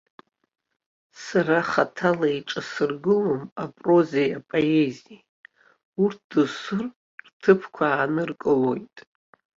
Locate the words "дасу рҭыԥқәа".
6.31-7.85